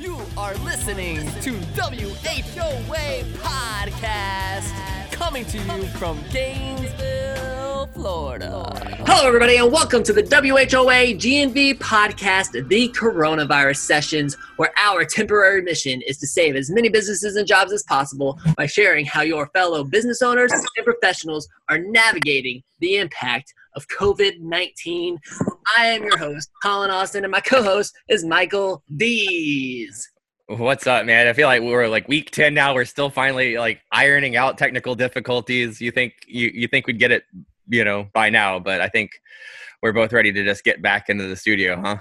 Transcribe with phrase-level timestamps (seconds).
[0.00, 8.72] You are listening to WHOA Podcast, coming to you from Gainesville, Florida.
[9.06, 15.60] Hello, everybody, and welcome to the WHOA GNV Podcast, the Coronavirus Sessions, where our temporary
[15.60, 19.48] mission is to save as many businesses and jobs as possible by sharing how your
[19.48, 25.18] fellow business owners and professionals are navigating the impact of COVID 19.
[25.76, 30.10] I am your host, Colin Austin, and my co host is Michael Dees.
[30.48, 31.28] What's up, man?
[31.28, 32.74] I feel like we're like week 10 now.
[32.74, 35.80] We're still finally like ironing out technical difficulties.
[35.80, 37.24] You think you, you think we'd get it,
[37.68, 39.12] you know, by now, but I think
[39.82, 41.98] we're both ready to just get back into the studio, huh?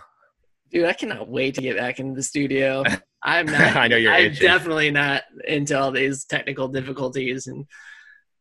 [0.71, 2.83] Dude, I cannot wait to get back into the studio.
[3.23, 3.75] I'm not.
[3.75, 4.47] I know you're I'm itching.
[4.47, 7.65] definitely not into all these technical difficulties, and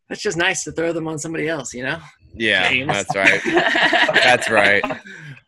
[0.08, 1.98] it's just nice to throw them on somebody else, you know.
[2.38, 2.88] Yeah, James.
[2.88, 3.40] that's right.
[4.14, 4.82] That's right.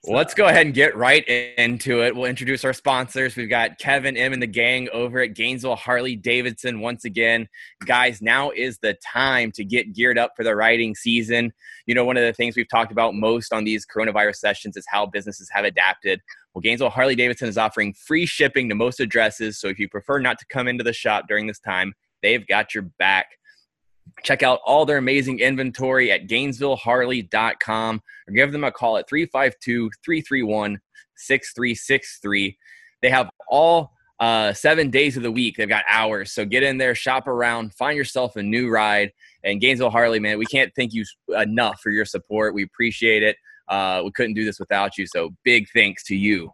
[0.04, 2.16] Well, let's go ahead and get right into it.
[2.16, 3.36] We'll introduce our sponsors.
[3.36, 7.46] We've got Kevin M and the gang over at Gainesville Harley Davidson once again.
[7.84, 11.52] Guys, now is the time to get geared up for the riding season.
[11.84, 14.86] You know, one of the things we've talked about most on these coronavirus sessions is
[14.88, 16.22] how businesses have adapted.
[16.54, 19.60] Well, Gainesville Harley Davidson is offering free shipping to most addresses.
[19.60, 21.92] So if you prefer not to come into the shop during this time,
[22.22, 23.26] they've got your back.
[24.22, 29.90] Check out all their amazing inventory at GainesvilleHarley.com or give them a call at 352
[30.04, 30.80] 331
[31.16, 32.58] 6363.
[33.02, 35.56] They have all uh, seven days of the week.
[35.56, 36.32] They've got hours.
[36.32, 39.12] So get in there, shop around, find yourself a new ride.
[39.42, 42.54] And Gainesville Harley, man, we can't thank you enough for your support.
[42.54, 43.36] We appreciate it.
[43.68, 45.06] Uh, we couldn't do this without you.
[45.06, 46.52] So big thanks to you.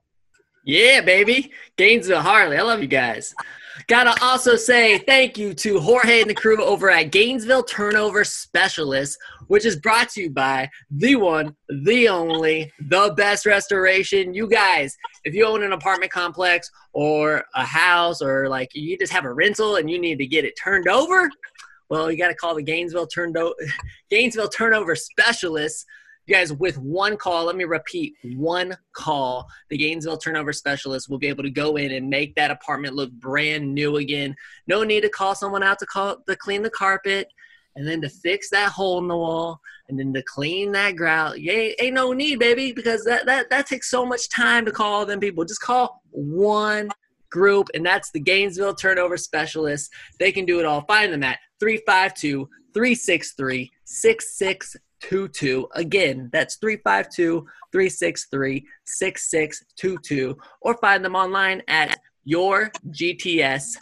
[0.64, 1.52] Yeah, baby.
[1.76, 2.56] Gainesville Harley.
[2.56, 3.34] I love you guys.
[3.88, 9.16] Gotta also say thank you to Jorge and the crew over at Gainesville Turnover Specialists,
[9.48, 14.34] which is brought to you by the one, the only, the best restoration.
[14.34, 19.12] You guys, if you own an apartment complex or a house or like you just
[19.12, 21.30] have a rental and you need to get it turned over,
[21.88, 23.54] well, you got to call the Gainesville Turnover
[24.10, 25.84] Gainesville Turnover Specialists.
[26.26, 31.18] You guys, with one call, let me repeat one call, the Gainesville turnover specialist will
[31.18, 34.34] be able to go in and make that apartment look brand new again.
[34.66, 37.28] No need to call someone out to call to clean the carpet
[37.76, 41.40] and then to fix that hole in the wall and then to clean that grout.
[41.40, 45.06] Yeah, ain't no need, baby, because that, that, that takes so much time to call
[45.06, 45.44] them people.
[45.44, 46.88] Just call one
[47.30, 49.92] group, and that's the Gainesville turnover specialist.
[50.18, 50.80] They can do it all.
[50.82, 53.70] Find them at 352 363
[55.02, 55.68] 6622.
[55.74, 60.36] Again, that's 352 363 6622.
[60.60, 63.72] Or find them online at yourgts.com.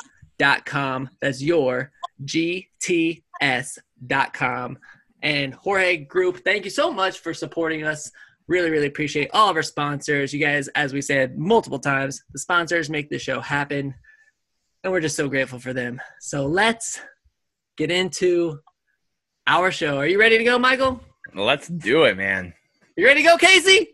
[1.21, 1.93] That's your
[2.25, 3.23] GTS.com.
[5.23, 8.11] And Jorge Group, thank you so much for supporting us.
[8.47, 10.35] Really, really appreciate all of our sponsors.
[10.35, 13.95] You guys, as we said multiple times, the sponsors make this show happen.
[14.83, 15.99] And we're just so grateful for them.
[16.21, 17.01] So let's
[17.79, 18.61] get into
[19.47, 19.99] our show.
[19.99, 21.01] Are you ready to go, Michael?
[21.35, 22.55] Let's do it, man.
[22.97, 23.91] You ready to go, Casey?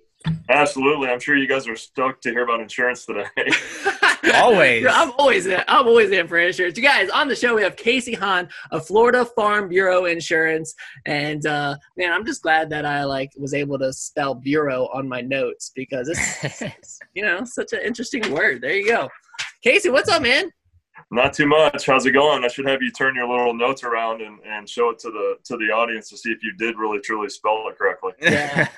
[0.51, 1.09] Absolutely.
[1.09, 3.25] I'm sure you guys are stoked to hear about insurance today.
[4.35, 4.87] Always.
[4.87, 6.77] I'm always in, I'm always in for insurance.
[6.77, 10.75] You guys, on the show we have Casey Hahn of Florida Farm Bureau Insurance,
[11.07, 15.09] and uh, man, I'm just glad that I like was able to spell bureau on
[15.09, 18.61] my notes because it's you know such an interesting word.
[18.61, 19.09] There you go,
[19.63, 19.89] Casey.
[19.89, 20.51] What's up, man?
[21.11, 21.87] Not too much.
[21.87, 22.45] How's it going?
[22.45, 25.37] I should have you turn your little notes around and, and show it to the
[25.45, 28.13] to the audience to see if you did really truly spell it correctly.
[28.23, 28.69] Yeah.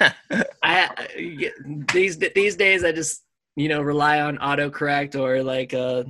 [0.63, 1.09] I,
[1.93, 3.25] these these days I just
[3.57, 6.05] you know rely on autocorrect or like uh,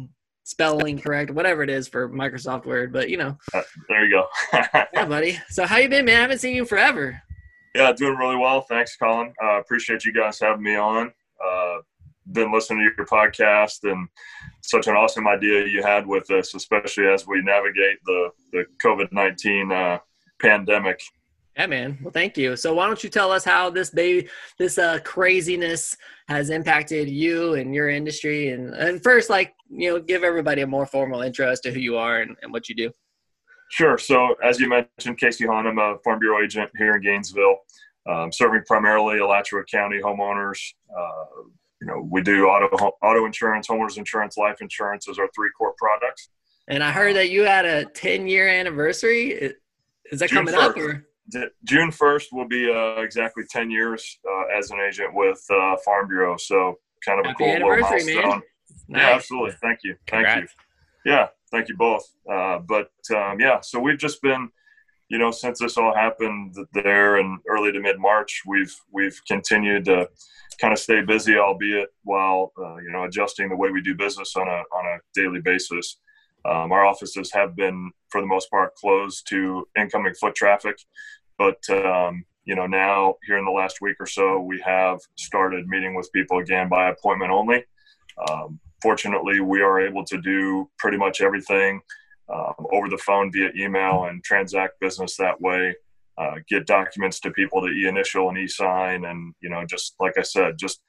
[0.44, 2.92] spelling correct, whatever it is for Microsoft Word.
[2.92, 3.36] But you know,
[3.88, 4.26] there you go.
[4.92, 5.38] yeah, buddy.
[5.48, 6.18] So how you been, man?
[6.18, 7.20] I haven't seen you forever.
[7.74, 8.60] yeah, doing really well.
[8.62, 9.32] Thanks, Colin.
[9.42, 11.12] Uh, appreciate you guys having me on.
[11.44, 11.78] Uh,
[12.30, 14.08] been listening to your podcast and
[14.62, 19.10] such an awesome idea you had with this, especially as we navigate the the COVID
[19.12, 19.98] nineteen uh,
[20.40, 21.00] pandemic.
[21.56, 21.98] Yeah, man.
[22.02, 22.56] Well, thank you.
[22.56, 24.28] So why don't you tell us how this baby,
[24.58, 25.96] this uh, craziness
[26.28, 30.66] has impacted you and your industry, and and first, like you know, give everybody a
[30.66, 32.90] more formal intro as to who you are and, and what you do.
[33.70, 33.98] Sure.
[33.98, 37.56] So, as you mentioned, Casey Hahn, I'm a Farm Bureau agent here in Gainesville,
[38.06, 40.60] um, serving primarily Alachua County homeowners.
[40.94, 41.44] Uh,
[41.82, 42.68] you know, we do auto
[43.02, 46.28] auto insurance, homeowners insurance, life insurance as our three core products.
[46.68, 49.52] And I heard that you had a 10 year anniversary.
[50.12, 50.76] Is that June coming up?
[50.76, 51.04] 1st.
[51.34, 51.48] Or?
[51.64, 56.06] June 1st will be uh, exactly 10 years uh, as an agent with uh, Farm
[56.06, 56.36] Bureau.
[56.36, 58.42] So, kind of a Happy cool little milestone.
[58.88, 59.56] Yeah, absolutely.
[59.60, 59.96] Thank you.
[60.08, 60.48] Thank you.
[61.04, 62.04] Yeah, thank you both.
[62.30, 64.50] Uh, but um, yeah, so we've just been,
[65.12, 69.84] you know, since this all happened there in early to mid March, we've we've continued
[69.84, 70.08] to
[70.58, 74.34] kind of stay busy, albeit while uh, you know adjusting the way we do business
[74.36, 75.98] on a on a daily basis.
[76.46, 80.78] Um, our offices have been, for the most part, closed to incoming foot traffic,
[81.36, 85.68] but um, you know now here in the last week or so, we have started
[85.68, 87.62] meeting with people again by appointment only.
[88.30, 91.82] Um, fortunately, we are able to do pretty much everything
[92.28, 95.74] um, over the phone via email and transact business that way.
[96.18, 100.22] Uh, get documents to people to e-initial and e-sign, and you know, just like I
[100.22, 100.82] said, just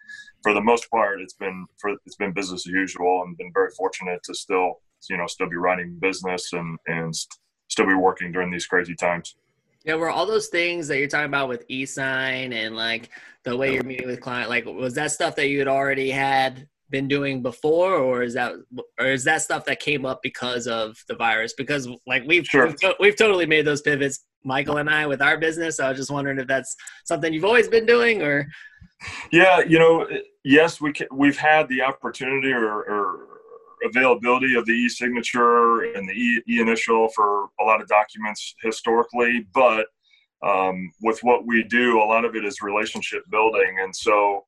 [0.44, 3.70] for the most part, it's been for it's been business as usual, and been very
[3.78, 7.14] fortunate to still you know still be running business and and
[7.70, 9.36] still be working during these crazy times.
[9.86, 13.10] Yeah, were all those things that you're talking about with e-sign and like
[13.44, 16.68] the way you're meeting with client, like was that stuff that you had already had
[16.94, 18.54] been doing before or is that
[19.00, 21.54] or is that stuff that came up because of the virus?
[21.54, 22.68] Because like we've sure.
[22.68, 25.78] we've, we've, totally made those pivots michael and i with our business.
[25.78, 28.48] So i was just wondering if that's something you've always been doing or?
[29.31, 30.07] Yeah you know
[30.45, 33.28] yes we can, we've had the opportunity or, or
[33.84, 39.88] availability of the e-signature and the e, e-initial for a lot of documents historically but
[40.44, 43.78] um, with what we do a lot of it is relationship building.
[43.81, 44.46] And so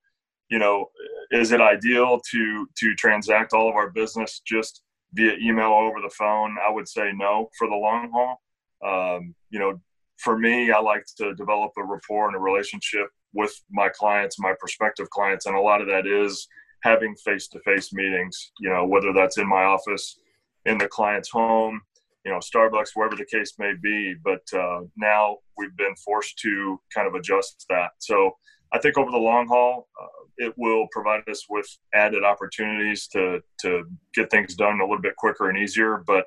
[0.50, 0.89] you know,
[1.31, 4.83] is it ideal to to transact all of our business just
[5.13, 6.56] via email over the phone?
[6.68, 8.42] I would say no for the long haul.
[8.86, 9.81] Um, you know,
[10.18, 14.53] for me, I like to develop a rapport and a relationship with my clients, my
[14.59, 16.48] prospective clients, and a lot of that is
[16.83, 18.51] having face-to-face meetings.
[18.59, 20.19] You know, whether that's in my office,
[20.65, 21.81] in the client's home,
[22.24, 24.15] you know, Starbucks, wherever the case may be.
[24.24, 27.91] But uh, now we've been forced to kind of adjust that.
[28.00, 28.31] So
[28.71, 33.42] I think over the long haul, uh, it will provide us with added opportunities to
[33.62, 33.84] to
[34.14, 36.04] get things done a little bit quicker and easier.
[36.06, 36.26] But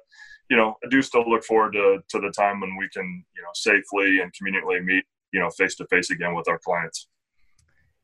[0.51, 3.43] you know, I do still look forward to to the time when we can you
[3.43, 7.09] know safely and conveniently meet you know face to face again with our clients.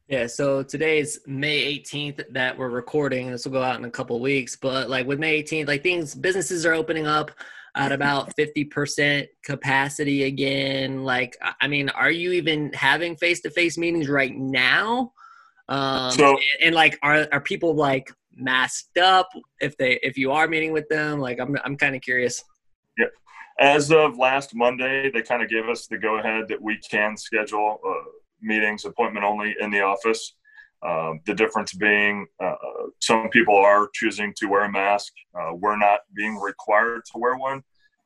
[0.06, 3.30] Yeah, so today is May 18th that we're recording.
[3.30, 6.14] This will go out in a couple weeks, but like with May 18th, like things
[6.14, 7.30] businesses are opening up
[7.74, 11.04] at about 50% capacity again.
[11.04, 15.12] Like I mean, are you even having face-to-face meetings right now?
[15.68, 19.28] Um, so, and, and, like, are are people like masked up
[19.60, 21.18] if they if you are meeting with them?
[21.18, 22.42] Like, I'm I'm kind of curious.
[22.98, 23.06] Yeah,
[23.58, 27.16] as of last Monday, they kind of gave us the go ahead that we can
[27.16, 28.10] schedule uh,
[28.42, 30.34] meetings appointment only in the office.
[30.86, 32.54] Uh, the difference being, uh,
[33.00, 35.14] some people are choosing to wear a mask.
[35.34, 37.62] Uh, we're not being required to wear one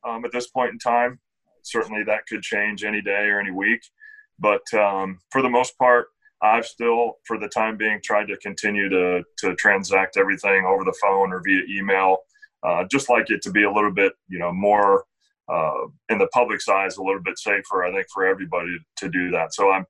[0.06, 1.19] um, at this point in time.
[1.64, 3.81] Certainly, that could change any day or any week.
[4.38, 6.06] But um, for the most part,
[6.43, 10.96] I've still, for the time being, tried to continue to to transact everything over the
[11.00, 12.19] phone or via email.
[12.62, 15.05] Uh, just like it to be a little bit, you know, more
[15.49, 17.85] uh, in the public's eyes, a little bit safer.
[17.85, 19.55] I think for everybody to do that.
[19.55, 19.87] So I'm,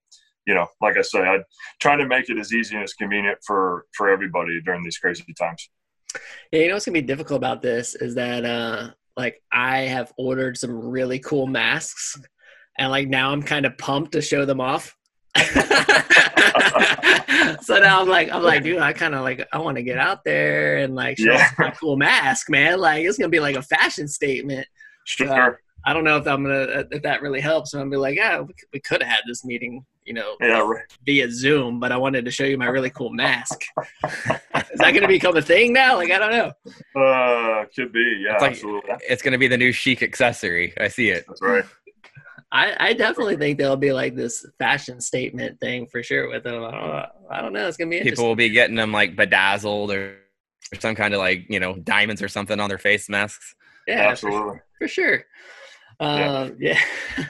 [0.47, 1.45] you know, like I say, I'm
[1.81, 5.25] trying to make it as easy and as convenient for for everybody during these crazy
[5.39, 5.69] times.
[6.53, 10.13] Yeah, you know what's gonna be difficult about this is that uh, like I have
[10.17, 12.19] ordered some really cool masks,
[12.79, 14.97] and like now I'm kind of pumped to show them off.
[17.63, 19.99] so now I'm like, I'm like, dude, I kind of like, I want to get
[19.99, 21.51] out there and like show yeah.
[21.59, 22.81] my cool mask, man.
[22.81, 24.67] Like it's gonna be like a fashion statement.
[25.05, 25.31] Sure.
[25.31, 25.55] Uh,
[25.85, 27.73] I don't know if I'm gonna if that really helps.
[27.73, 30.85] I'm be like, yeah, we, we could have had this meeting, you know, yeah, right.
[31.07, 33.63] via Zoom, but I wanted to show you my really cool mask.
[34.05, 35.97] Is that gonna become a thing now?
[35.97, 37.01] Like I don't know.
[37.01, 38.23] Uh, could be.
[38.23, 38.95] Yeah, it's like, absolutely.
[39.09, 40.75] It's gonna be the new chic accessory.
[40.79, 41.25] I see it.
[41.27, 41.65] That's right.
[42.51, 46.65] I, I definitely think there'll be like this fashion statement thing for sure with them.
[46.65, 47.07] I don't know.
[47.31, 47.69] I don't know.
[47.69, 50.17] It's gonna be people will be getting them like bedazzled or,
[50.73, 53.55] or some kind of like you know diamonds or something on their face masks.
[53.87, 55.25] Yeah, absolutely for, for sure.
[56.01, 56.79] Uh, yeah.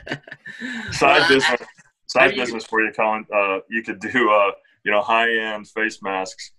[0.08, 0.16] yeah.
[0.92, 1.60] Side business,
[2.06, 3.24] side business for you, Colin.
[3.34, 4.52] Uh, you could do uh,
[4.84, 6.52] you know high end face masks.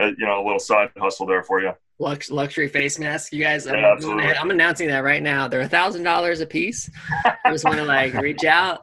[0.00, 3.32] Uh, you know, a little side hustle there for you lux- luxury face mask.
[3.32, 5.48] You guys, I'm, yeah, I'm announcing that right now.
[5.48, 6.90] They're a thousand dollars a piece.
[7.24, 8.82] I just want to like reach out.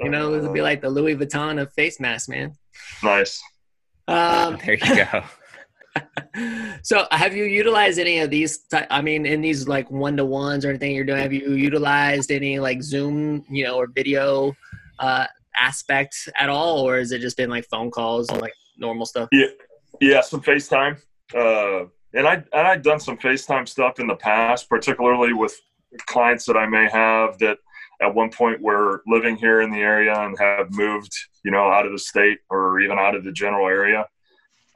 [0.00, 2.52] You know, this would be like the Louis Vuitton of face masks, man.
[3.02, 3.42] Nice.
[4.08, 5.24] Um, there you go.
[6.82, 10.94] so have you utilized any of these i mean in these like one-to-ones or anything
[10.94, 14.52] you're doing have you utilized any like zoom you know or video
[14.98, 15.24] uh
[15.58, 19.26] aspect at all or has it just been like phone calls and like normal stuff
[19.32, 19.46] yeah
[20.02, 21.00] yeah some facetime
[21.34, 25.58] uh, and I and I've done some FaceTime stuff in the past, particularly with
[26.06, 27.58] clients that I may have that
[28.02, 31.12] at one point were living here in the area and have moved,
[31.44, 34.06] you know, out of the state or even out of the general area.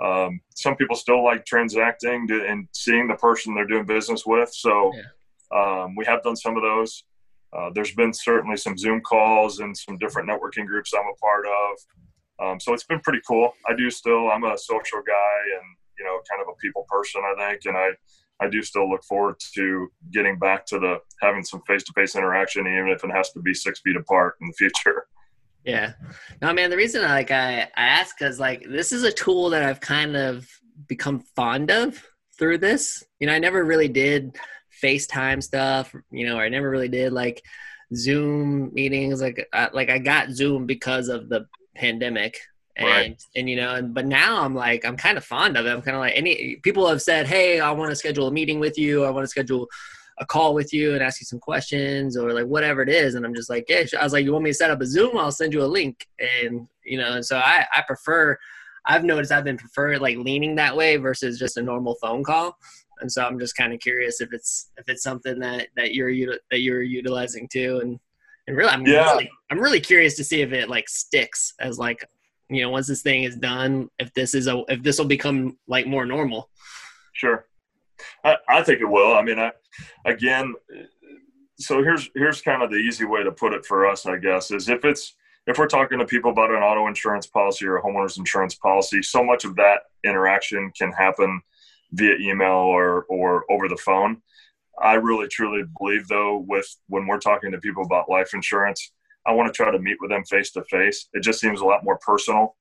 [0.03, 4.51] Um, some people still like transacting and seeing the person they're doing business with.
[4.53, 5.83] So yeah.
[5.83, 7.05] um, we have done some of those.
[7.53, 11.47] uh, there's been certainly some Zoom calls and some different networking groups I'm a part
[11.47, 12.47] of.
[12.47, 13.53] Um, so it's been pretty cool.
[13.69, 17.23] I do still, I'm a social guy and, you know, kind of a people person,
[17.25, 17.61] I think.
[17.67, 17.91] And I,
[18.41, 22.17] I do still look forward to getting back to the having some face to face
[22.17, 25.07] interaction, even if it has to be six feet apart in the future.
[25.63, 25.93] Yeah.
[26.41, 29.63] No, man, the reason like I, I ask because like this is a tool that
[29.63, 30.49] I've kind of
[30.89, 32.03] become fond of
[32.39, 33.05] through this.
[33.19, 34.39] You know, I never really did
[34.83, 37.43] FaceTime stuff, you know, or I never really did like
[37.95, 39.21] Zoom meetings.
[39.21, 42.39] Like, I, like I got Zoom because of the pandemic,
[42.77, 43.23] and right.
[43.37, 45.71] and you know, and but now I'm like I'm kind of fond of it.
[45.71, 48.61] I'm kind of like any people have said, hey, I want to schedule a meeting
[48.61, 49.05] with you.
[49.05, 49.69] I want to schedule
[50.19, 53.15] a call with you and ask you some questions or like whatever it is.
[53.15, 53.85] And I'm just like, yeah.
[53.99, 55.17] I was like, you want me to set up a Zoom?
[55.17, 56.07] I'll send you a link.
[56.43, 58.39] And you know, and so I I prefer.
[58.87, 62.57] I've noticed I've been prefer like leaning that way versus just a normal phone call
[63.01, 66.11] and so I'm just kind of curious if it's if it's something that that you're
[66.51, 67.99] that you're utilizing too, and
[68.47, 69.13] and really I'm yeah.
[69.13, 72.05] really I'm really curious to see if it like sticks as like
[72.51, 75.57] you know once this thing is done if this is a if this will become
[75.67, 76.51] like more normal.
[77.13, 77.47] Sure,
[78.25, 79.15] I, I think it will.
[79.15, 79.53] I mean, I
[80.05, 80.55] again,
[81.59, 84.51] so here's here's kind of the easy way to put it for us, I guess,
[84.51, 85.15] is if it's
[85.47, 89.03] if we're talking to people about an auto insurance policy or a homeowner's insurance policy,
[89.03, 91.41] so much of that interaction can happen
[91.93, 94.23] via email or or over the phone.
[94.81, 98.93] I really truly believe though with when we're talking to people about life insurance,
[99.27, 101.09] I want to try to meet with them face to face.
[101.13, 102.57] It just seems a lot more personal.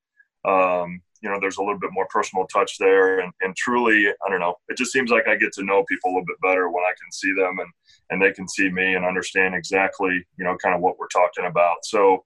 [0.46, 4.30] Um, you know, there's a little bit more personal touch there, and, and truly, I
[4.30, 4.56] don't know.
[4.70, 6.94] It just seems like I get to know people a little bit better when I
[7.02, 7.70] can see them and
[8.12, 11.46] and they can see me and understand exactly you know kind of what we're talking
[11.46, 11.78] about.
[11.84, 12.24] So,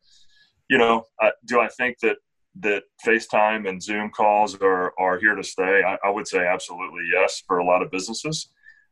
[0.69, 2.17] you know, I, do I think that
[2.59, 5.81] that FaceTime and Zoom calls are, are here to stay?
[5.83, 8.49] I, I would say absolutely yes for a lot of businesses,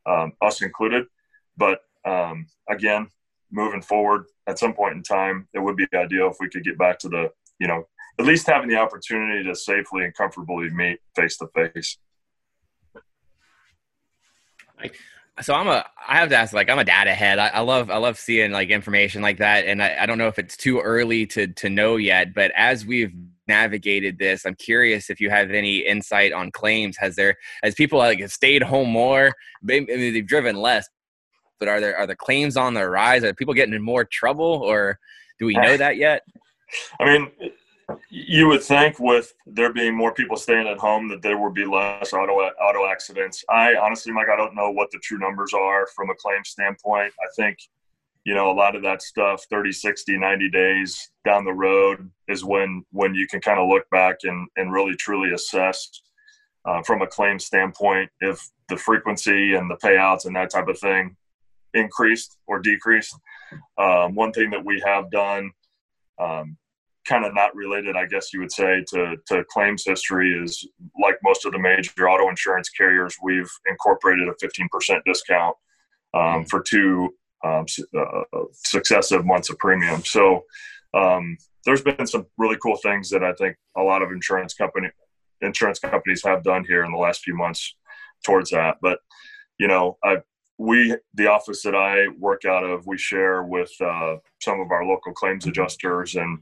[0.08, 1.06] um, us included.
[1.58, 3.08] But um, again,
[3.52, 6.78] moving forward, at some point in time, it would be ideal if we could get
[6.78, 7.30] back to the,
[7.60, 7.84] you know,
[8.20, 11.98] at least having the opportunity to safely and comfortably meet face to face
[15.42, 17.40] so I'm a I have to ask like I'm a data head.
[17.40, 20.28] I, I love I love seeing like information like that, and I, I don't know
[20.28, 22.34] if it's too early to to know yet.
[22.34, 23.14] But as we've
[23.48, 26.98] navigated this, I'm curious if you have any insight on claims.
[26.98, 29.34] Has there as people like stayed home more?
[29.62, 30.88] Maybe, I they've driven less,
[31.62, 33.24] but are there are the claims on the rise?
[33.24, 35.00] Are people getting in more trouble, or
[35.40, 36.24] do we know that yet?
[37.00, 37.32] I mean,
[38.10, 41.66] you would think with there being more people staying at home that there would be
[41.66, 43.46] less auto auto accidents.
[43.48, 47.14] I honestly, Mike, I don't know what the true numbers are from a claim standpoint.
[47.22, 47.60] I think,
[48.26, 52.44] you know, a lot of that stuff 30, 60, 90 days down the road is
[52.44, 56.02] when when you can kind of look back and, and really truly assess
[56.66, 60.80] uh, from a claim standpoint if the frequency and the payouts and that type of
[60.80, 61.16] thing
[61.74, 63.16] increased or decreased.
[63.78, 65.52] Um, one thing that we have done
[66.20, 66.58] um,
[67.06, 70.68] kind of not related, I guess you would say, to, to claims history is
[71.02, 75.56] like most of the major auto insurance carriers, we've incorporated a 15% discount
[76.14, 76.44] um, mm-hmm.
[76.44, 77.14] for two
[77.44, 77.66] um,
[77.98, 80.04] uh, successive months of premium.
[80.06, 80.44] So
[80.94, 84.90] um, there's been some really cool things that I think a lot of insurance company
[85.42, 87.76] insurance companies have done here in the last few months
[88.24, 88.78] towards that.
[88.80, 89.00] But
[89.58, 90.18] you know, I
[90.62, 94.86] we the office that I work out of, we share with uh, some of our
[94.86, 96.38] local claims adjusters and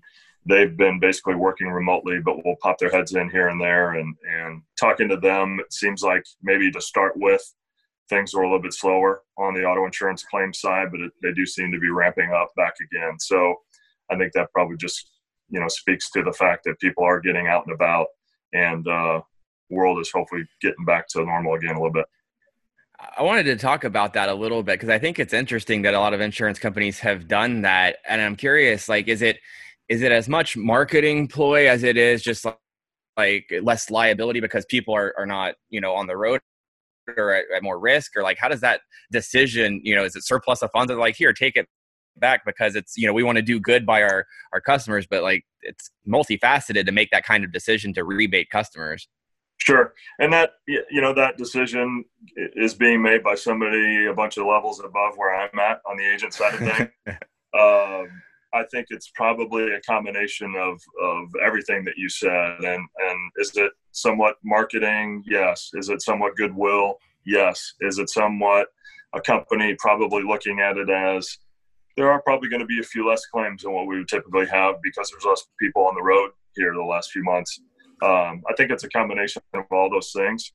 [0.45, 4.15] they've been basically working remotely, but we'll pop their heads in here and there and,
[4.29, 5.59] and talking to them.
[5.59, 7.41] It seems like maybe to start with,
[8.09, 11.31] things are a little bit slower on the auto insurance claim side, but it, they
[11.31, 13.17] do seem to be ramping up back again.
[13.19, 13.55] So
[14.11, 15.11] I think that probably just,
[15.49, 18.07] you know, speaks to the fact that people are getting out and about
[18.51, 19.21] and uh,
[19.69, 22.05] world is hopefully getting back to normal again a little bit.
[23.18, 25.94] I wanted to talk about that a little bit because I think it's interesting that
[25.94, 27.98] a lot of insurance companies have done that.
[28.08, 29.39] And I'm curious, like, is it,
[29.88, 32.58] is it as much marketing ploy as it is just like,
[33.20, 36.39] like less liability because people are, are not you know on the road
[37.18, 40.24] or at, at, more risk or like how does that decision you know is it
[40.24, 41.68] surplus of funds like here take it
[42.18, 45.22] back because it's you know we want to do good by our our customers but
[45.22, 49.08] like it's multifaceted to make that kind of decision to rebate customers
[49.59, 52.03] sure and that you know that decision
[52.35, 56.13] is being made by somebody a bunch of levels above where i'm at on the
[56.13, 56.89] agent side of things
[57.59, 58.07] um,
[58.53, 62.57] I think it's probably a combination of, of everything that you said.
[62.59, 65.23] And, and is it somewhat marketing?
[65.25, 65.69] Yes.
[65.73, 66.95] Is it somewhat goodwill?
[67.25, 67.73] Yes.
[67.81, 68.67] Is it somewhat
[69.13, 71.37] a company probably looking at it as
[71.97, 74.47] there are probably going to be a few less claims than what we would typically
[74.47, 77.59] have because there's less people on the road here the last few months.
[78.01, 80.51] Um, I think it's a combination of all those things.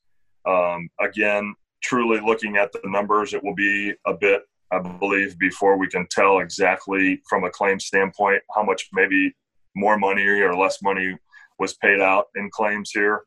[0.46, 4.42] Um, again, truly looking at the numbers, it will be a bit
[4.74, 9.32] I believe, before we can tell exactly from a claim standpoint how much maybe
[9.76, 11.16] more money or less money
[11.58, 13.22] was paid out in claims here.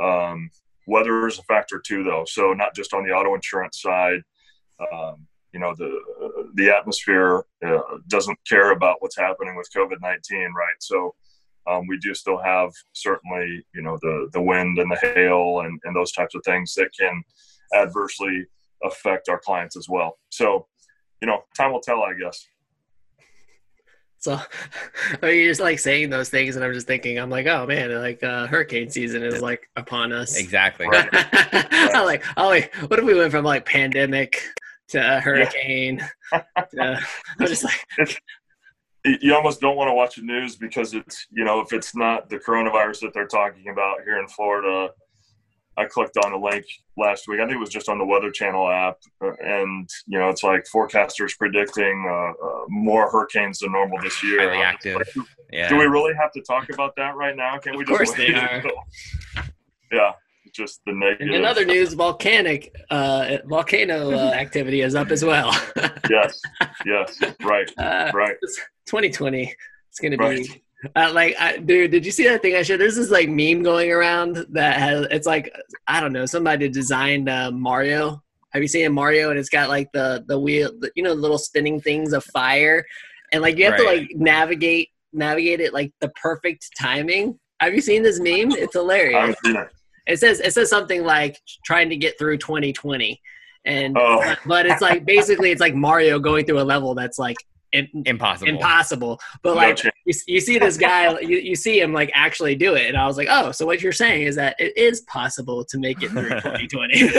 [0.00, 0.50] Um,
[0.86, 2.24] weather is a factor too, though.
[2.26, 4.20] So not just on the auto insurance side.
[4.92, 5.98] Um, you know the
[6.54, 10.76] the atmosphere uh, doesn't care about what's happening with COVID nineteen, right?
[10.80, 11.14] So
[11.68, 15.80] um, we do still have certainly you know the the wind and the hail and,
[15.84, 17.22] and those types of things that can
[17.74, 18.46] adversely
[18.84, 20.18] affect our clients as well.
[20.30, 20.66] So
[21.20, 22.46] you know, time will tell, I guess.
[24.18, 24.34] So,
[25.22, 27.66] I mean, you're just like saying those things, and I'm just thinking, I'm like, oh
[27.66, 30.36] man, like uh, hurricane season is like upon us.
[30.36, 30.86] Exactly.
[30.88, 31.08] Right.
[31.12, 34.42] I'm like, oh wait, what if we went from like pandemic
[34.88, 36.06] to hurricane?
[36.32, 37.00] to,
[37.38, 38.20] I'm just like,
[39.20, 42.28] you almost don't want to watch the news because it's you know if it's not
[42.28, 44.90] the coronavirus that they're talking about here in Florida.
[45.78, 46.64] I clicked on a link
[46.96, 47.38] last week.
[47.38, 50.42] I think it was just on the Weather Channel app, uh, and you know it's
[50.42, 54.40] like forecasters predicting uh, uh, more hurricanes than normal this year.
[54.48, 54.96] Highly active.
[54.96, 55.68] Like, do, Yeah.
[55.68, 57.58] do we really have to talk about that right now?
[57.58, 58.48] Can we Of just course they are.
[58.54, 58.70] until-
[59.92, 60.12] yeah,
[60.56, 61.34] just the negative.
[61.34, 65.50] in other news, volcanic uh, volcano uh, activity is up as well.
[66.10, 66.40] yes,
[66.84, 68.36] yes, right, uh, right.
[68.86, 69.54] 2020.
[69.90, 70.46] It's gonna Right.
[70.46, 70.62] be
[70.94, 71.90] uh, like, I, dude.
[71.90, 72.80] Did you see that thing I shared?
[72.80, 75.06] There's this like meme going around that has.
[75.10, 75.54] It's like
[75.88, 76.26] I don't know.
[76.26, 78.22] Somebody designed uh, Mario.
[78.52, 79.30] Have you seen Mario?
[79.30, 82.24] And it's got like the the wheel, the, you know, the little spinning things of
[82.24, 82.84] fire,
[83.32, 87.38] and like you have to like navigate navigate it like the perfect timing.
[87.60, 88.52] Have you seen this meme?
[88.52, 89.14] It's I hilarious.
[89.18, 89.68] haven't seen it.
[90.06, 93.20] It says it says something like trying to get through 2020,
[93.64, 94.20] and Oh.
[94.22, 97.36] but, but it's like basically it's like Mario going through a level that's like
[97.72, 98.48] in, Impossible.
[98.48, 99.20] impossible.
[99.42, 99.94] But No like chance.
[100.06, 103.06] you, you see this guy, you, you see him like actually do it, and I
[103.06, 106.10] was like, oh, so what you're saying is that it is possible to make it
[106.10, 107.10] through 2020.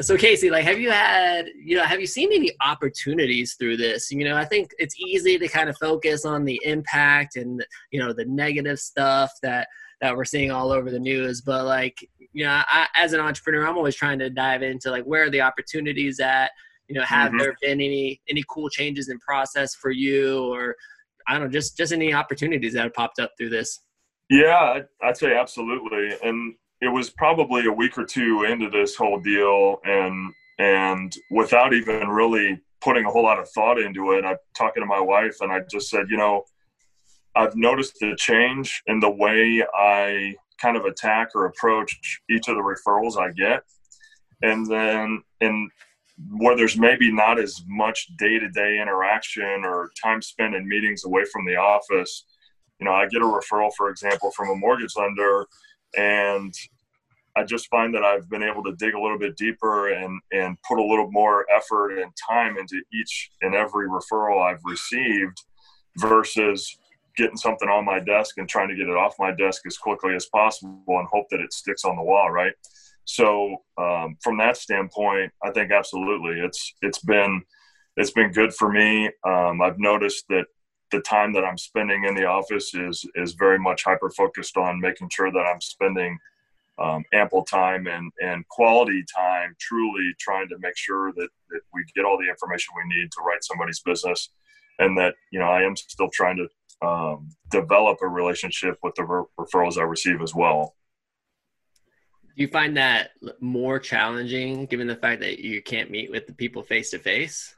[0.02, 4.10] so Casey, like, have you had, you know, have you seen any opportunities through this?
[4.10, 7.98] You know, I think it's easy to kind of focus on the impact and you
[8.00, 9.68] know the negative stuff that
[10.00, 11.96] that we're seeing all over the news, but like,
[12.32, 15.30] you know, I, as an entrepreneur, I'm always trying to dive into like where are
[15.30, 16.50] the opportunities at.
[16.88, 17.38] You know, have Mhm.
[17.40, 20.76] there been any any cool changes in process for you, or
[21.26, 23.80] I don't know, just just any opportunities that have popped up through this?
[24.28, 26.16] Yeah, I'd, I'd say absolutely.
[26.22, 31.72] And it was probably a week or two into this whole deal, and and without
[31.74, 35.36] even really putting a whole lot of thought into it, I'm talking to my wife,
[35.40, 36.44] and I just said, you know,
[37.36, 42.56] I've noticed a change in the way I kind of attack or approach each of
[42.56, 43.62] the referrals I get,
[44.42, 45.70] and then in
[46.38, 51.44] where there's maybe not as much day-to-day interaction or time spent in meetings away from
[51.44, 52.24] the office
[52.78, 55.46] you know, I get a referral, for example, from a mortgage lender,
[55.96, 56.52] and
[57.36, 60.56] I just find that I've been able to dig a little bit deeper and and
[60.66, 65.42] put a little more effort and time into each and every referral I've received,
[65.98, 66.78] versus
[67.16, 70.14] getting something on my desk and trying to get it off my desk as quickly
[70.14, 72.52] as possible and hope that it sticks on the wall, right?
[73.04, 77.42] So um, from that standpoint, I think absolutely it's it's been
[77.96, 79.10] it's been good for me.
[79.24, 80.46] Um, I've noticed that
[80.90, 84.80] the time that I'm spending in the office is is very much hyper focused on
[84.80, 86.18] making sure that I'm spending
[86.78, 91.84] um, ample time and and quality time, truly trying to make sure that that we
[91.94, 94.30] get all the information we need to write somebody's business,
[94.78, 96.48] and that you know I am still trying to
[96.82, 100.74] um, develop a relationship with the re- referrals I receive as well.
[102.36, 103.10] Do you find that
[103.40, 107.54] more challenging given the fact that you can't meet with the people face to face?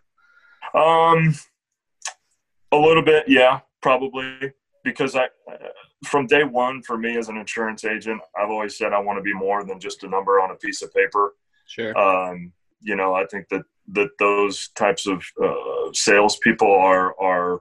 [0.72, 1.35] Um,
[2.70, 4.52] a little bit, yeah, probably
[4.85, 5.28] because I,
[6.04, 9.22] from day one, for me as an insurance agent, I've always said I want to
[9.22, 11.35] be more than just a number on a piece of paper.
[11.66, 11.96] Sure.
[11.98, 17.61] Um, you know, I think that that those types of uh, salespeople are are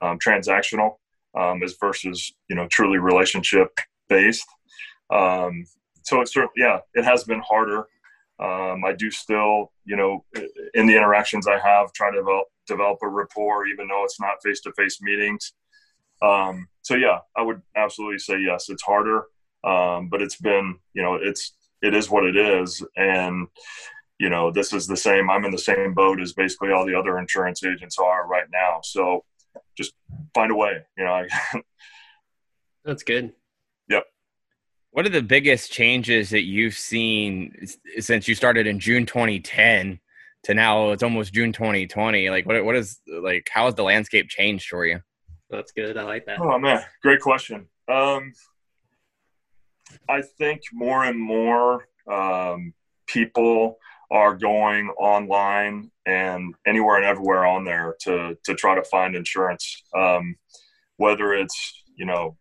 [0.00, 0.96] um, transactional
[1.36, 3.68] um, as versus you know truly relationship
[4.08, 4.46] based.
[5.10, 5.64] Um,
[6.02, 7.86] so it's certainly yeah, it has been harder.
[8.38, 10.24] Um, I do still, you know,
[10.74, 14.42] in the interactions I have, try to develop, develop a rapport, even though it's not
[14.44, 15.54] face to face meetings.
[16.20, 18.68] Um, so yeah, I would absolutely say yes.
[18.68, 19.24] It's harder,
[19.64, 23.48] um, but it's been, you know, it's it is what it is, and
[24.18, 25.28] you know, this is the same.
[25.30, 28.80] I'm in the same boat as basically all the other insurance agents are right now.
[28.82, 29.24] So
[29.76, 29.94] just
[30.34, 31.12] find a way, you know.
[31.12, 31.28] I,
[32.84, 33.32] That's good.
[33.88, 34.04] Yep.
[34.90, 37.66] What are the biggest changes that you've seen
[37.98, 39.98] since you started in June 2010
[40.44, 42.30] to now it's almost June 2020?
[42.30, 45.00] Like, what what is like how has the landscape changed for you?
[45.50, 45.96] That's good.
[45.96, 46.40] I like that.
[46.40, 47.66] Oh man, great question.
[47.88, 48.32] Um,
[50.08, 52.72] I think more and more um,
[53.06, 53.78] people
[54.10, 59.82] are going online and anywhere and everywhere on there to to try to find insurance.
[59.96, 60.36] Um,
[60.96, 62.36] whether it's you know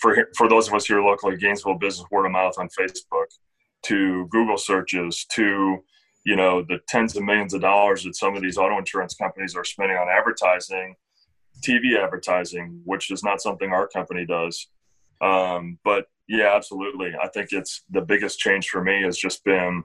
[0.00, 3.26] for for those of us here locally, Gainesville Business Word of Mouth on Facebook,
[3.84, 5.78] to Google searches, to
[6.24, 9.56] you know the tens of millions of dollars that some of these auto insurance companies
[9.56, 10.94] are spending on advertising,
[11.66, 14.68] TV advertising, which is not something our company does.
[15.20, 17.12] Um, but yeah, absolutely.
[17.20, 19.84] I think it's the biggest change for me has just been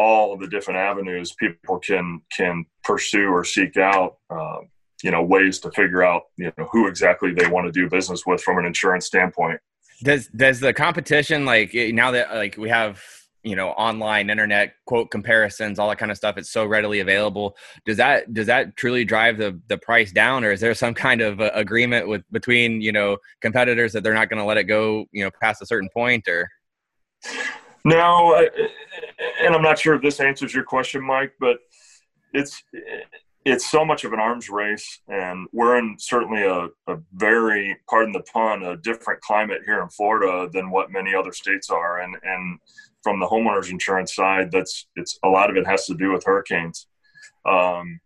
[0.00, 4.16] all the different avenues people can can pursue or seek out.
[4.30, 4.70] Um,
[5.02, 8.24] you know, ways to figure out you know who exactly they want to do business
[8.26, 9.60] with from an insurance standpoint.
[10.02, 13.02] Does does the competition like now that like we have
[13.42, 17.56] you know online internet quote comparisons all that kind of stuff it's so readily available
[17.86, 21.22] does that does that truly drive the the price down or is there some kind
[21.22, 24.64] of uh, agreement with between you know competitors that they're not going to let it
[24.64, 26.46] go you know past a certain point or
[27.84, 28.48] no
[29.42, 31.58] and i'm not sure if this answers your question mike but
[32.32, 32.62] it's
[33.46, 38.12] it's so much of an arms race and we're in certainly a, a very pardon
[38.12, 42.16] the pun a different climate here in florida than what many other states are and
[42.22, 42.58] and
[43.02, 46.24] from the homeowners insurance side, that's it's a lot of it has to do with
[46.24, 46.86] hurricanes.
[47.46, 48.00] Um,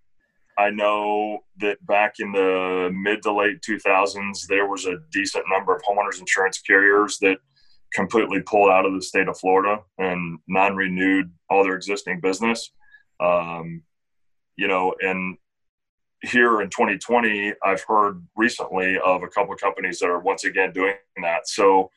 [0.56, 5.74] I know that back in the mid to late 2000s, there was a decent number
[5.74, 7.38] of homeowners insurance carriers that
[7.94, 12.70] completely pulled out of the state of Florida and non-renewed all their existing business.
[13.20, 13.82] Um,
[14.56, 15.38] you know, and
[16.22, 20.72] here in 2020, I've heard recently of a couple of companies that are once again
[20.72, 21.48] doing that.
[21.48, 21.90] So,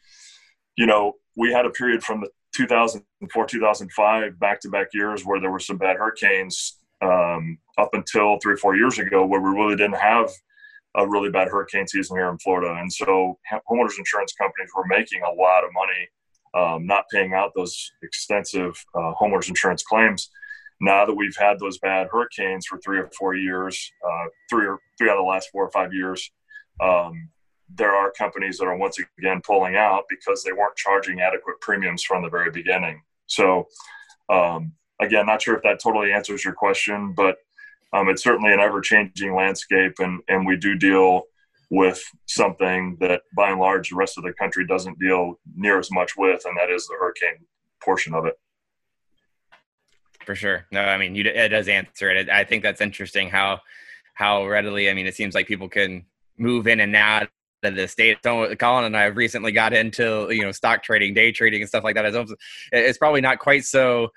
[0.76, 5.40] you know, we had a period from the 2004, 2005, back to back years where
[5.40, 9.50] there were some bad hurricanes um, up until three or four years ago, where we
[9.50, 10.30] really didn't have
[10.98, 12.76] a really bad hurricane season here in Florida.
[12.80, 16.10] And so homeowners insurance companies were making a lot of money
[16.54, 20.30] um, not paying out those extensive uh, homeowners insurance claims.
[20.80, 24.80] Now that we've had those bad hurricanes for three or four years, uh, three or
[24.98, 26.32] three out of the last four or five years,
[26.80, 27.30] um,
[27.76, 32.04] there are companies that are once again pulling out because they weren't charging adequate premiums
[32.04, 33.02] from the very beginning.
[33.26, 33.68] So,
[34.30, 37.38] um, again, not sure if that totally answers your question, but
[37.94, 41.24] um, it's certainly an ever changing landscape, and, and we do deal
[41.70, 45.92] with something that by and large the rest of the country doesn't deal near as
[45.92, 47.46] much with, and that is the hurricane
[47.82, 48.36] portion of it.
[50.26, 50.66] For sure.
[50.72, 52.30] No, I mean, you, it does answer it.
[52.30, 53.62] I think that's interesting how
[54.14, 54.90] how readily.
[54.90, 56.06] I mean, it seems like people can
[56.38, 57.30] move in and out
[57.64, 58.18] of the state.
[58.24, 61.70] So Colin and I have recently got into you know stock trading, day trading, and
[61.70, 62.06] stuff like that.
[62.06, 62.34] It's,
[62.74, 64.10] it's probably not quite so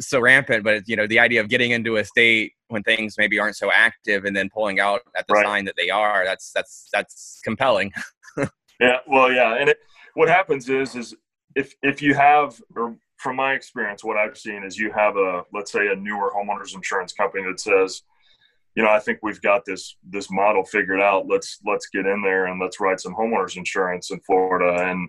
[0.00, 3.38] so rampant, but you know the idea of getting into a state when things maybe
[3.38, 5.44] aren't so active and then pulling out at the right.
[5.44, 7.92] sign that they are that's that's that's compelling.
[8.80, 9.78] yeah, well, yeah, and it,
[10.14, 11.14] what happens is is
[11.54, 15.44] if if you have or from my experience, what I've seen is you have a
[15.52, 18.02] let's say a newer homeowners insurance company that says
[18.74, 21.26] you know, I think we've got this this model figured out.
[21.28, 25.08] Let's let's get in there and let's write some homeowners insurance in Florida and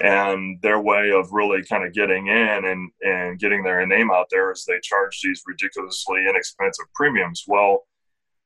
[0.00, 4.26] and their way of really kind of getting in and and getting their name out
[4.30, 7.44] there is they charge these ridiculously inexpensive premiums.
[7.46, 7.86] Well,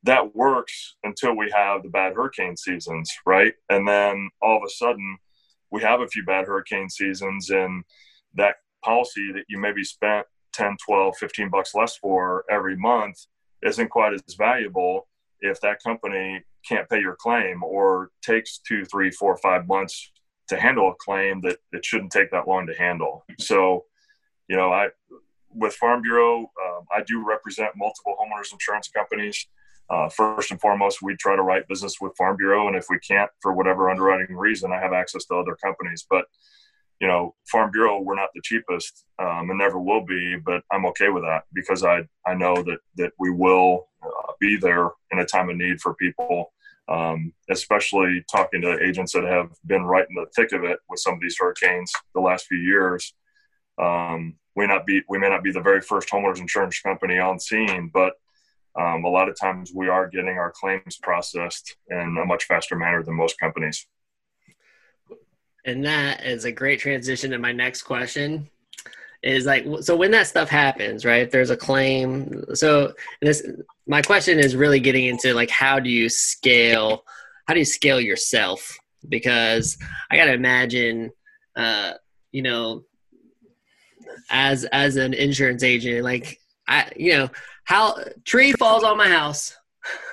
[0.05, 3.55] that works until we have the bad hurricane seasons, right?
[3.69, 5.19] And then all of a sudden
[5.71, 7.83] we have a few bad hurricane seasons and
[8.35, 13.17] that policy that you maybe spent 10, 12, 15 bucks less for every month
[13.63, 15.09] isn't quite as valuable
[15.41, 20.13] if that company can't pay your claim or takes two, three, four, five months
[20.49, 23.25] to handle a claim that it shouldn't take that long to handle.
[23.39, 23.85] So,
[24.49, 24.89] you know, I
[25.55, 29.47] with Farm Bureau, um, I do represent multiple homeowners insurance companies.
[29.91, 32.99] Uh, first and foremost, we try to write business with Farm Bureau, and if we
[32.99, 36.07] can't, for whatever underwriting reason, I have access to other companies.
[36.09, 36.27] But
[37.01, 40.87] you know, Farm Bureau, we're not the cheapest um, and never will be, but I'm
[40.87, 45.21] okay with that because I, I know that, that we will uh, be there in
[45.21, 46.53] a time of need for people,
[46.89, 51.01] um, especially talking to agents that have been right in the thick of it with
[51.01, 53.15] some of these hurricanes the last few years.
[53.81, 57.39] Um, we not be we may not be the very first homeowners insurance company on
[57.39, 58.15] scene, but
[58.79, 62.77] um, a lot of times we are getting our claims processed in a much faster
[62.77, 63.87] manner than most companies.
[65.65, 68.49] And that is a great transition to my next question.
[69.23, 71.23] Is like so when that stuff happens, right?
[71.23, 73.45] If there's a claim, so this
[73.87, 77.05] my question is really getting into like how do you scale?
[77.47, 78.79] How do you scale yourself?
[79.09, 79.77] Because
[80.11, 81.11] I got to imagine,
[81.57, 81.95] uh,
[82.31, 82.85] you know,
[84.31, 87.31] as as an insurance agent, like I, you know,
[87.65, 89.57] how tree falls on my house.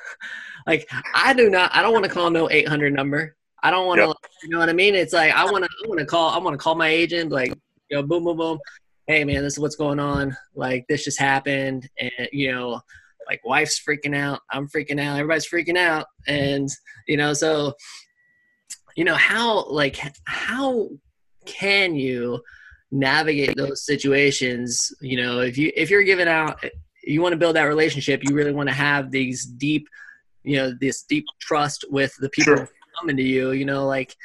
[0.67, 3.35] like I do not, I don't want to call no 800 number.
[3.61, 4.15] I don't want to, yep.
[4.43, 4.95] you know what I mean?
[4.95, 7.31] It's like I want to, I want to call, I want to call my agent,
[7.31, 7.49] like,
[7.89, 8.59] you know, boom, boom, boom.
[9.07, 10.35] Hey man, this is what's going on.
[10.55, 12.81] Like this just happened, and you know,
[13.27, 16.69] like wife's freaking out, I'm freaking out, everybody's freaking out, and
[17.07, 17.73] you know, so
[18.95, 20.89] you know how like how
[21.45, 22.41] can you
[22.91, 24.93] navigate those situations?
[25.01, 26.63] You know if you if you're giving out
[27.05, 29.87] you want to build that relationship you really want to have these deep
[30.43, 32.69] you know this deep trust with the people sure.
[32.99, 34.15] coming to you you know like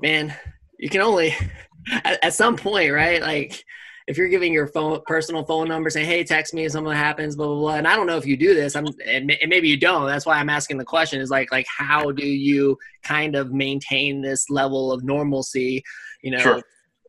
[0.00, 0.34] man
[0.78, 1.34] you can only
[2.04, 3.20] at, at, some point right?
[3.20, 3.64] Like
[4.06, 7.36] if you're giving your phone personal phone number saying hey text me if something happens
[7.36, 7.74] blah blah blah.
[7.74, 8.76] And i don't know if you do this.
[8.76, 10.06] I'm and, and maybe you don't.
[10.06, 14.22] That's why i'm asking the question is like like how do you kind of maintain
[14.22, 15.82] this level of normalcy
[16.22, 16.38] you know?
[16.38, 16.62] Sure.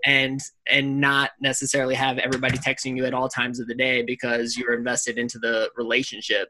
[0.05, 4.55] And and not necessarily have everybody texting you at all times of the day because
[4.55, 6.49] you're invested into the relationship.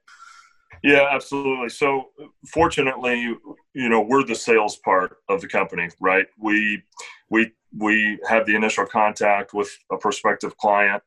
[0.84, 1.70] Yeah absolutely.
[1.70, 2.10] So
[2.48, 3.36] fortunately
[3.74, 6.26] you know we're the sales part of the company right?
[6.38, 6.84] We
[7.30, 11.02] we we have the initial contact with a prospective client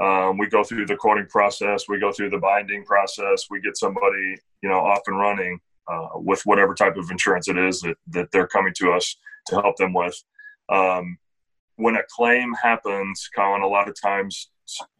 [0.00, 3.76] um, we go through the quoting process we go through the binding process we get
[3.76, 7.96] somebody you know off and running uh, with whatever type of insurance it is that,
[8.08, 10.22] that they're coming to us to help them with
[10.70, 11.18] um,
[11.76, 14.50] when a claim happens, Colin, a lot of times,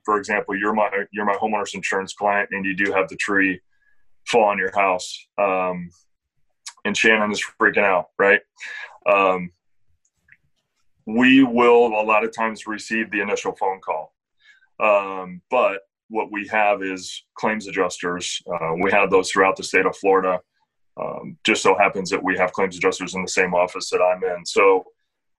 [0.05, 3.61] for example, you're my you're my homeowner's insurance client, and you do have the tree
[4.27, 5.91] fall on your house, um,
[6.85, 8.41] and Shannon is freaking out, right?
[9.11, 9.51] Um,
[11.07, 14.14] we will a lot of times receive the initial phone call,
[14.81, 18.43] um, but what we have is claims adjusters.
[18.47, 20.38] Uh, we have those throughout the state of Florida.
[20.97, 24.23] Um, just so happens that we have claims adjusters in the same office that I'm
[24.23, 24.47] in.
[24.47, 24.85] So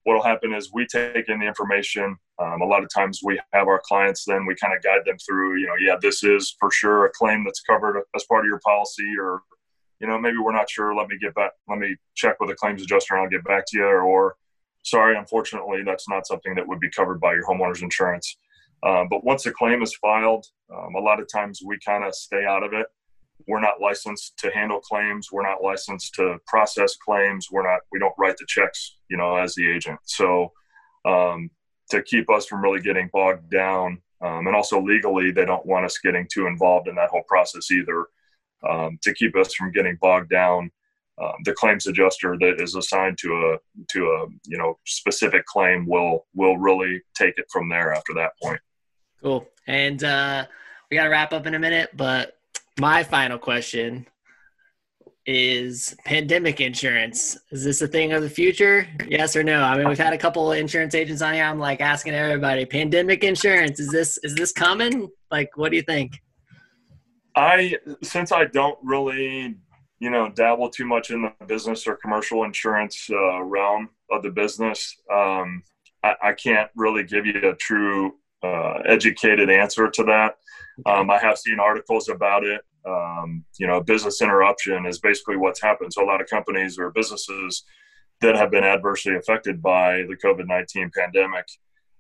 [0.04, 2.18] what will happen is we take in the information.
[2.40, 5.18] Um, a lot of times we have our clients, then we kind of guide them
[5.26, 8.50] through, you know, yeah, this is for sure a claim that's covered as part of
[8.50, 9.42] your policy, or,
[10.00, 10.94] you know, maybe we're not sure.
[10.94, 13.64] Let me get back, let me check with a claims adjuster and I'll get back
[13.68, 13.86] to you.
[13.86, 14.36] Or, or
[14.86, 18.38] sorry, unfortunately, that's not something that would be covered by your homeowner's insurance.
[18.84, 22.14] Um, but once a claim is filed, um, a lot of times we kind of
[22.14, 22.86] stay out of it.
[23.48, 25.30] We're not licensed to handle claims.
[25.32, 27.48] We're not licensed to process claims.
[27.52, 30.00] We're not we don't write the checks you know as the agent.
[30.04, 30.54] So
[31.06, 31.50] um,
[31.90, 35.86] to keep us from really getting bogged down um, and also legally they don't want
[35.86, 38.08] us getting too involved in that whole process either
[38.68, 40.72] um, to keep us from getting bogged down
[41.22, 45.86] um, the claims adjuster that is assigned to a to a you know specific claim
[45.88, 48.60] will will really take it from there after that point
[49.22, 50.46] cool and uh,
[50.90, 52.38] we got to wrap up in a minute but
[52.80, 54.06] my final question
[55.26, 57.38] is pandemic insurance.
[57.52, 58.88] Is this a thing of the future?
[59.08, 59.62] Yes or no?
[59.62, 61.44] I mean, we've had a couple of insurance agents on here.
[61.44, 65.10] I'm like asking everybody, pandemic insurance, is this is this coming?
[65.32, 66.20] Like, what do you think?
[67.36, 69.56] I since I don't really,
[70.00, 74.30] you know, dabble too much in the business or commercial insurance uh, realm of the
[74.30, 75.64] business, um,
[76.04, 80.36] I, I, can't really give you a true uh, educated answer to that.
[80.86, 82.62] Um, I have seen articles about it.
[82.86, 85.94] Um, you know, business interruption is basically what's happened.
[85.94, 87.64] So a lot of companies or businesses
[88.22, 91.46] that have been adversely affected by the COVID nineteen pandemic,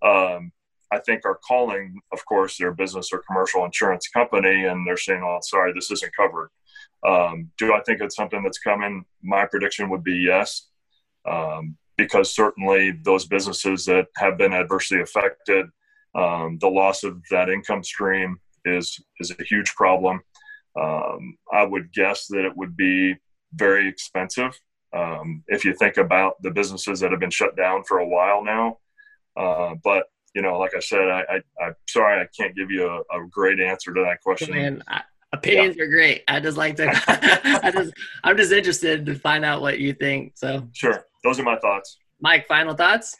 [0.03, 0.51] um,
[0.91, 5.23] I think are calling, of course, their business or commercial insurance company, and they're saying,
[5.25, 6.49] "Oh, sorry, this isn't covered."
[7.05, 9.05] Um, do I think it's something that's coming?
[9.21, 10.69] My prediction would be yes,
[11.29, 15.67] um, because certainly those businesses that have been adversely affected,
[16.15, 20.21] um, the loss of that income stream is is a huge problem.
[20.79, 23.15] Um, I would guess that it would be
[23.53, 24.59] very expensive
[24.93, 28.43] um, if you think about the businesses that have been shut down for a while
[28.43, 28.77] now.
[29.37, 32.87] Uh, but you know, like I said, I, I, am sorry I can't give you
[32.87, 34.53] a, a, great answer to that question.
[34.53, 35.01] Man, I,
[35.35, 35.83] opinions yeah.
[35.83, 36.23] are great.
[36.27, 36.87] I just like to.
[37.63, 37.93] I just,
[38.23, 40.33] I'm just interested to find out what you think.
[40.35, 41.97] So sure, those are my thoughts.
[42.21, 43.15] Mike, final thoughts.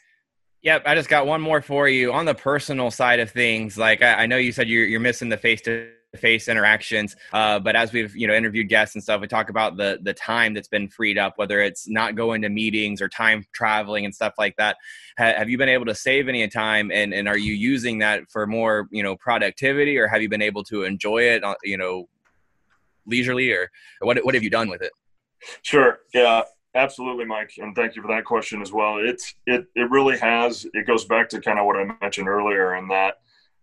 [0.62, 3.78] Yep, I just got one more for you on the personal side of things.
[3.78, 7.58] Like I, I know you said you're you're missing the face to face interactions, uh,
[7.58, 10.54] but as we've you know interviewed guests and stuff, we talk about the the time
[10.54, 14.34] that's been freed up, whether it's not going to meetings or time traveling and stuff
[14.38, 14.76] like that.
[15.18, 18.30] Ha- have you been able to save any time, and and are you using that
[18.30, 21.76] for more you know productivity, or have you been able to enjoy it, uh, you
[21.76, 22.08] know,
[23.06, 24.92] leisurely, or, what what have you done with it?
[25.62, 25.98] Sure.
[26.14, 26.42] Yeah.
[26.74, 28.98] Absolutely, Mike, and thank you for that question as well.
[28.98, 30.66] It's it it really has.
[30.74, 33.14] It goes back to kind of what I mentioned earlier, in that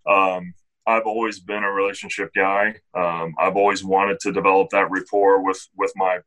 [0.10, 2.76] um, I've always been a relationship guy.
[2.94, 6.20] Um, I've always wanted to develop that rapport with with my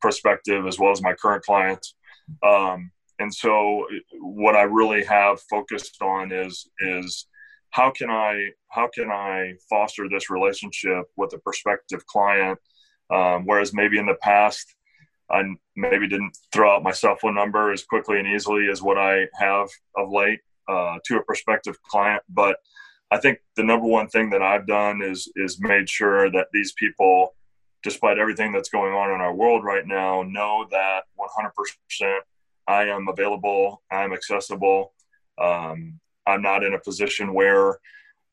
[0.00, 1.94] prospective as well as my current clients.
[2.42, 3.86] Um, and so,
[4.20, 7.26] what I really have focused on is is
[7.70, 12.58] how can I how can I foster this relationship with a prospective client,
[13.12, 14.74] um, whereas maybe in the past
[15.30, 15.42] I
[15.74, 19.26] maybe didn't throw out my cell phone number as quickly and easily as what I
[19.38, 20.40] have of late.
[20.68, 22.22] uh, to a prospective client.
[22.28, 22.56] But
[23.14, 26.72] I think the number one thing that I've done is is made sure that these
[26.72, 27.36] people,
[27.84, 32.18] despite everything that's going on in our world right now, know that 100%
[32.66, 34.94] I am available, I'm accessible.
[35.40, 37.78] Um, I'm not in a position where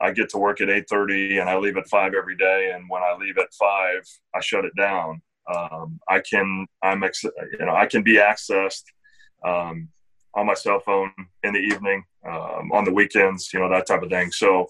[0.00, 3.04] I get to work at 8:30 and I leave at five every day, and when
[3.04, 4.02] I leave at five,
[4.34, 5.22] I shut it down.
[5.46, 8.86] Um, I can I'm ex- you know I can be accessed
[9.44, 9.90] um,
[10.34, 11.12] on my cell phone
[11.44, 14.30] in the evening, um, on the weekends, you know that type of thing.
[14.32, 14.66] So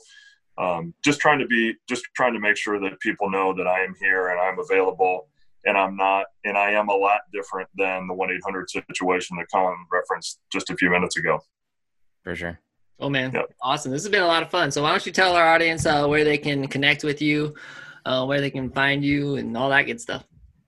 [0.58, 3.80] um, just trying to be just trying to make sure that people know that I
[3.84, 5.28] am here and I'm available
[5.64, 9.36] and I'm not and I am a lot different than the one eight hundred situation
[9.38, 11.40] that Colin referenced just a few minutes ago.
[12.24, 12.58] For sure.
[13.00, 13.52] Oh man, Yep.
[13.60, 13.90] awesome!
[13.90, 14.70] This has been a lot of fun.
[14.70, 17.54] So why don't you tell our audience uh, where they can connect with you,
[18.04, 20.24] uh, where they can find you, and all that good stuff.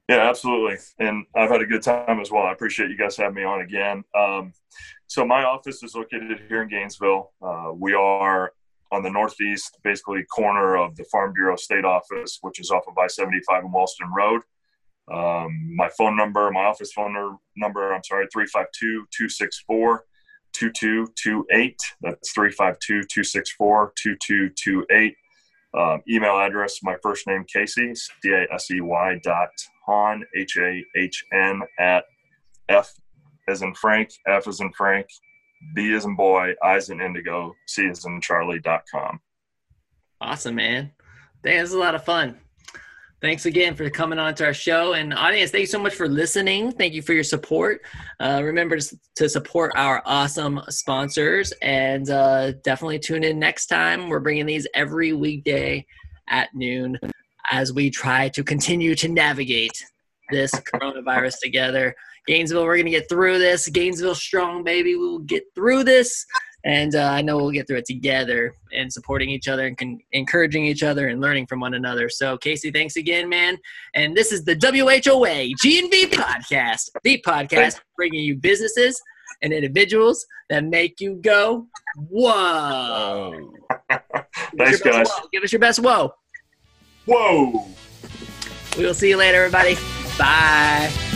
[0.08, 0.76] Yeah, absolutely.
[0.98, 2.42] And I've had a good time as well.
[2.42, 4.04] I appreciate you guys having me on again.
[4.14, 4.52] Um,
[5.06, 7.32] so my office is located here in Gainesville.
[7.40, 8.52] Uh, we are
[8.92, 12.98] on the northeast, basically corner of the Farm Bureau State Office, which is off of
[12.98, 14.42] I-75 and Williston Road.
[15.10, 18.26] Um, my phone number, my office phone number, I'm sorry,
[20.56, 21.76] 352-264-2228.
[22.02, 25.14] That's 352-264-2228.
[25.76, 29.50] Um, email address, my first name, Casey, C-A-S-E-Y dot
[29.86, 32.04] Hahn, H-A-H-N at
[32.68, 32.92] F
[33.48, 35.06] as in Frank, F as in Frank,
[35.74, 39.20] B as in boy, I as in indigo, C as in Charlie dot com.
[40.20, 40.92] Awesome, man.
[41.42, 42.38] Dang, this is a lot of fun.
[43.20, 44.92] Thanks again for coming on to our show.
[44.92, 46.72] And audience, thank you so much for listening.
[46.72, 47.80] Thank you for your support.
[48.20, 54.10] Uh, remember to, to support our awesome sponsors and uh, definitely tune in next time.
[54.10, 55.86] We're bringing these every weekday
[56.28, 56.98] at noon
[57.50, 59.84] as we try to continue to navigate
[60.30, 61.94] this coronavirus together.
[62.26, 63.68] Gainesville, we're going to get through this.
[63.68, 64.96] Gainesville strong, baby.
[64.96, 66.24] We will get through this.
[66.64, 69.98] And uh, I know we'll get through it together and supporting each other and con-
[70.12, 72.08] encouraging each other and learning from one another.
[72.08, 73.58] So, Casey, thanks again, man.
[73.94, 79.00] And this is the WHOA G&V podcast, the podcast bringing you businesses
[79.42, 83.52] and individuals that make you go, whoa.
[83.90, 84.02] Thanks,
[84.56, 85.08] your best guys.
[85.10, 85.28] whoa.
[85.32, 86.14] Give us your best whoa.
[87.06, 87.66] Whoa.
[88.76, 89.76] We will see you later, everybody.
[90.18, 91.13] Bye.